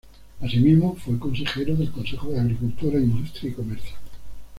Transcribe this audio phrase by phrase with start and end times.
[0.41, 3.95] Asimismo fue Consejero del Consejo de Agricultura, Industria y Comercio.